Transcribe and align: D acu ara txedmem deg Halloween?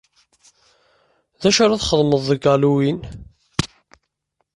D 1.41 1.43
acu 1.47 1.59
ara 1.63 1.81
txedmem 1.81 2.23
deg 2.29 2.41
Halloween? 2.49 2.99